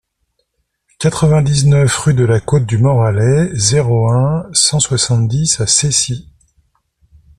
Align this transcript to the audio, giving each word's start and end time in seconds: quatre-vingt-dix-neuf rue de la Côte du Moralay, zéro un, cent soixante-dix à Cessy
quatre-vingt-dix-neuf 0.97 1.95
rue 1.95 2.15
de 2.15 2.25
la 2.25 2.39
Côte 2.39 2.65
du 2.65 2.79
Moralay, 2.79 3.51
zéro 3.53 4.09
un, 4.09 4.49
cent 4.51 4.79
soixante-dix 4.79 5.61
à 5.61 5.67
Cessy 5.67 6.27